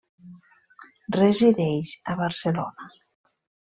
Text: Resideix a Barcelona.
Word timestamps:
Resideix 1.17 1.93
a 2.15 2.19
Barcelona. 2.25 2.93